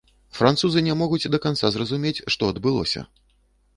[0.37, 3.05] Французы не могуць да канца зразумець, што адбылося.